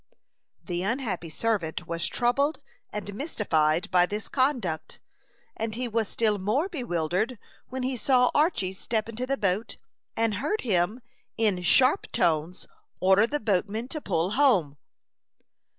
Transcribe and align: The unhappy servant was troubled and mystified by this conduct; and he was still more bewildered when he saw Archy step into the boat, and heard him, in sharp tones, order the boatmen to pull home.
The 0.63 0.81
unhappy 0.81 1.29
servant 1.29 1.85
was 1.85 2.07
troubled 2.07 2.63
and 2.89 3.13
mystified 3.13 3.91
by 3.91 4.07
this 4.07 4.29
conduct; 4.29 4.99
and 5.55 5.75
he 5.75 5.87
was 5.87 6.07
still 6.07 6.39
more 6.39 6.67
bewildered 6.67 7.37
when 7.69 7.83
he 7.83 7.95
saw 7.95 8.31
Archy 8.33 8.73
step 8.73 9.07
into 9.07 9.27
the 9.27 9.37
boat, 9.37 9.77
and 10.17 10.33
heard 10.41 10.61
him, 10.61 11.01
in 11.37 11.61
sharp 11.61 12.11
tones, 12.11 12.65
order 12.99 13.27
the 13.27 13.39
boatmen 13.39 13.87
to 13.89 14.01
pull 14.01 14.31
home. 14.31 14.77